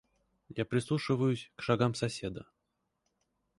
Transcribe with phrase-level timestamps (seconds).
[0.61, 2.47] Я прислушиваюсь к шагам соседа.